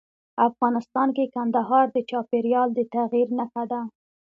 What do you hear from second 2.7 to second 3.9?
د تغیر نښه ده.